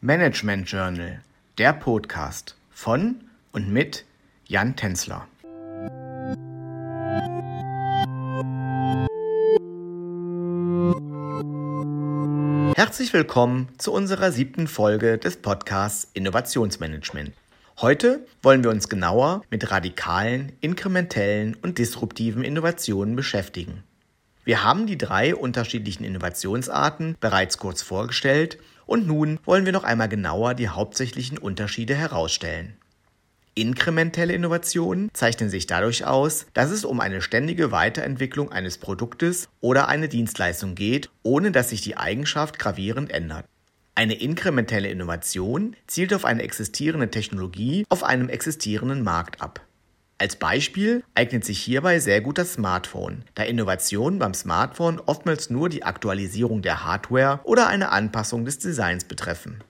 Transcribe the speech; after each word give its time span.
Management 0.00 0.70
Journal, 0.70 1.22
der 1.58 1.72
Podcast 1.72 2.54
von 2.70 3.16
und 3.50 3.72
mit 3.72 4.04
Jan 4.46 4.76
Tenzler. 4.76 5.26
Herzlich 12.76 13.12
willkommen 13.12 13.70
zu 13.78 13.92
unserer 13.92 14.30
siebten 14.30 14.68
Folge 14.68 15.18
des 15.18 15.38
Podcasts 15.38 16.08
Innovationsmanagement. 16.14 17.32
Heute 17.80 18.24
wollen 18.40 18.62
wir 18.62 18.70
uns 18.70 18.88
genauer 18.88 19.42
mit 19.50 19.68
radikalen, 19.72 20.52
inkrementellen 20.60 21.56
und 21.60 21.78
disruptiven 21.78 22.44
Innovationen 22.44 23.16
beschäftigen. 23.16 23.82
Wir 24.44 24.62
haben 24.62 24.86
die 24.86 24.96
drei 24.96 25.34
unterschiedlichen 25.34 26.04
Innovationsarten 26.04 27.16
bereits 27.18 27.58
kurz 27.58 27.82
vorgestellt 27.82 28.58
und 28.88 29.06
nun 29.06 29.38
wollen 29.44 29.66
wir 29.66 29.72
noch 29.72 29.84
einmal 29.84 30.08
genauer 30.08 30.54
die 30.54 30.68
hauptsächlichen 30.68 31.38
Unterschiede 31.38 31.94
herausstellen. 31.94 32.76
Inkrementelle 33.54 34.32
Innovationen 34.32 35.10
zeichnen 35.12 35.50
sich 35.50 35.66
dadurch 35.66 36.06
aus, 36.06 36.46
dass 36.54 36.70
es 36.70 36.84
um 36.84 37.00
eine 37.00 37.20
ständige 37.20 37.70
Weiterentwicklung 37.70 38.50
eines 38.50 38.78
Produktes 38.78 39.48
oder 39.60 39.88
eine 39.88 40.08
Dienstleistung 40.08 40.74
geht, 40.74 41.10
ohne 41.22 41.50
dass 41.50 41.70
sich 41.70 41.80
die 41.80 41.96
Eigenschaft 41.96 42.58
gravierend 42.58 43.12
ändert. 43.12 43.44
Eine 43.94 44.14
inkrementelle 44.14 44.88
Innovation 44.88 45.74
zielt 45.88 46.14
auf 46.14 46.24
eine 46.24 46.44
existierende 46.44 47.10
Technologie 47.10 47.84
auf 47.88 48.04
einem 48.04 48.28
existierenden 48.28 49.02
Markt 49.02 49.42
ab. 49.42 49.60
Als 50.20 50.34
Beispiel 50.34 51.04
eignet 51.14 51.44
sich 51.44 51.60
hierbei 51.60 52.00
sehr 52.00 52.20
gut 52.20 52.38
das 52.38 52.54
Smartphone, 52.54 53.22
da 53.36 53.44
Innovationen 53.44 54.18
beim 54.18 54.34
Smartphone 54.34 55.00
oftmals 55.06 55.48
nur 55.48 55.68
die 55.68 55.84
Aktualisierung 55.84 56.60
der 56.60 56.84
Hardware 56.84 57.38
oder 57.44 57.68
eine 57.68 57.90
Anpassung 57.92 58.44
des 58.44 58.58
Designs 58.58 59.04
betreffen. 59.04 59.62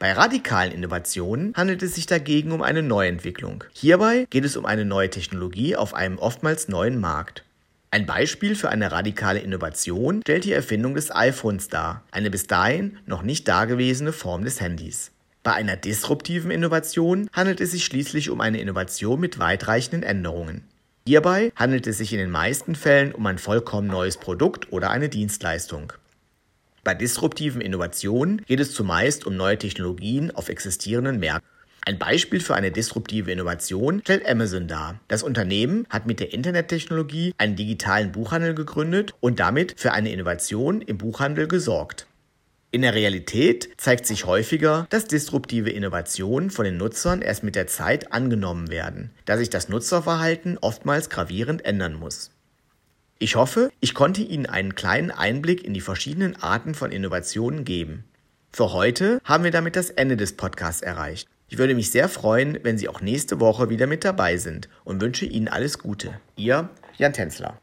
Bei 0.00 0.12
radikalen 0.12 0.72
Innovationen 0.72 1.54
handelt 1.56 1.80
es 1.84 1.94
sich 1.94 2.06
dagegen 2.06 2.50
um 2.50 2.60
eine 2.60 2.82
Neuentwicklung. 2.82 3.62
Hierbei 3.72 4.26
geht 4.30 4.44
es 4.44 4.56
um 4.56 4.66
eine 4.66 4.84
neue 4.84 5.10
Technologie 5.10 5.76
auf 5.76 5.94
einem 5.94 6.18
oftmals 6.18 6.66
neuen 6.66 6.98
Markt. 7.00 7.44
Ein 7.92 8.04
Beispiel 8.04 8.56
für 8.56 8.70
eine 8.70 8.90
radikale 8.90 9.38
Innovation 9.38 10.22
stellt 10.22 10.44
die 10.44 10.52
Erfindung 10.52 10.96
des 10.96 11.14
iPhones 11.14 11.68
dar, 11.68 12.02
eine 12.10 12.28
bis 12.28 12.48
dahin 12.48 12.98
noch 13.06 13.22
nicht 13.22 13.46
dagewesene 13.46 14.12
Form 14.12 14.44
des 14.44 14.60
Handys. 14.60 15.12
Bei 15.44 15.52
einer 15.52 15.76
disruptiven 15.76 16.50
Innovation 16.50 17.28
handelt 17.34 17.60
es 17.60 17.72
sich 17.72 17.84
schließlich 17.84 18.30
um 18.30 18.40
eine 18.40 18.62
Innovation 18.62 19.20
mit 19.20 19.38
weitreichenden 19.38 20.02
Änderungen. 20.02 20.64
Hierbei 21.06 21.52
handelt 21.54 21.86
es 21.86 21.98
sich 21.98 22.14
in 22.14 22.18
den 22.18 22.30
meisten 22.30 22.74
Fällen 22.74 23.12
um 23.12 23.26
ein 23.26 23.36
vollkommen 23.36 23.86
neues 23.86 24.16
Produkt 24.16 24.72
oder 24.72 24.88
eine 24.88 25.10
Dienstleistung. 25.10 25.92
Bei 26.82 26.94
disruptiven 26.94 27.60
Innovationen 27.60 28.40
geht 28.46 28.58
es 28.58 28.72
zumeist 28.72 29.26
um 29.26 29.36
neue 29.36 29.58
Technologien 29.58 30.30
auf 30.30 30.48
existierenden 30.48 31.20
Märkten. 31.20 31.50
Ein 31.84 31.98
Beispiel 31.98 32.40
für 32.40 32.54
eine 32.54 32.70
disruptive 32.70 33.30
Innovation 33.30 34.00
stellt 34.00 34.26
Amazon 34.26 34.66
dar. 34.66 34.98
Das 35.08 35.22
Unternehmen 35.22 35.86
hat 35.90 36.06
mit 36.06 36.20
der 36.20 36.32
Internettechnologie 36.32 37.34
einen 37.36 37.54
digitalen 37.54 38.12
Buchhandel 38.12 38.54
gegründet 38.54 39.12
und 39.20 39.40
damit 39.40 39.74
für 39.76 39.92
eine 39.92 40.10
Innovation 40.10 40.80
im 40.80 40.96
Buchhandel 40.96 41.48
gesorgt. 41.48 42.06
In 42.74 42.82
der 42.82 42.94
Realität 42.94 43.68
zeigt 43.76 44.04
sich 44.04 44.26
häufiger, 44.26 44.88
dass 44.90 45.04
disruptive 45.04 45.70
Innovationen 45.70 46.50
von 46.50 46.64
den 46.64 46.76
Nutzern 46.76 47.22
erst 47.22 47.44
mit 47.44 47.54
der 47.54 47.68
Zeit 47.68 48.12
angenommen 48.12 48.68
werden, 48.68 49.12
da 49.26 49.38
sich 49.38 49.48
das 49.48 49.68
Nutzerverhalten 49.68 50.58
oftmals 50.58 51.08
gravierend 51.08 51.64
ändern 51.64 51.94
muss. 51.94 52.32
Ich 53.20 53.36
hoffe, 53.36 53.70
ich 53.78 53.94
konnte 53.94 54.22
Ihnen 54.22 54.46
einen 54.46 54.74
kleinen 54.74 55.12
Einblick 55.12 55.62
in 55.62 55.72
die 55.72 55.80
verschiedenen 55.80 56.34
Arten 56.34 56.74
von 56.74 56.90
Innovationen 56.90 57.64
geben. 57.64 58.02
Für 58.50 58.72
heute 58.72 59.20
haben 59.22 59.44
wir 59.44 59.52
damit 59.52 59.76
das 59.76 59.90
Ende 59.90 60.16
des 60.16 60.32
Podcasts 60.32 60.82
erreicht. 60.82 61.28
Ich 61.48 61.58
würde 61.58 61.76
mich 61.76 61.92
sehr 61.92 62.08
freuen, 62.08 62.58
wenn 62.64 62.76
Sie 62.76 62.88
auch 62.88 63.00
nächste 63.00 63.38
Woche 63.38 63.70
wieder 63.70 63.86
mit 63.86 64.04
dabei 64.04 64.36
sind 64.36 64.68
und 64.82 65.00
wünsche 65.00 65.26
Ihnen 65.26 65.46
alles 65.46 65.78
Gute. 65.78 66.18
Ihr 66.34 66.70
Jan 66.98 67.12
Tänzler. 67.12 67.56